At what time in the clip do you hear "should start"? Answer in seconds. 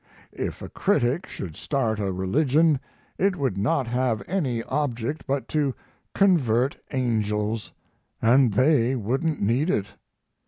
1.27-1.99